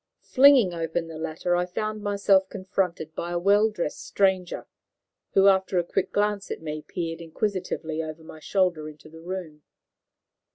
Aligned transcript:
Flinging 0.23 0.73
open 0.73 1.07
the 1.09 1.19
latter, 1.19 1.55
I 1.55 1.67
found 1.67 2.01
myself 2.01 2.49
confronted 2.49 3.13
by 3.13 3.29
a 3.31 3.37
well 3.37 3.69
dressed 3.69 4.03
stranger, 4.03 4.65
who, 5.33 5.45
after 5.47 5.77
a 5.77 5.83
quick 5.83 6.11
glance 6.11 6.49
at 6.49 6.59
me, 6.59 6.81
peered 6.81 7.21
inquisitively 7.21 8.01
over 8.01 8.23
my 8.23 8.39
shoulder 8.39 8.89
into 8.89 9.09
the 9.09 9.21
room. 9.21 9.61